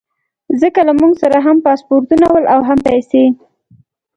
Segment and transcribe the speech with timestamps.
[0.61, 3.23] ځکه له موږ سره هم پاسپورټونه ول او هم پیسې.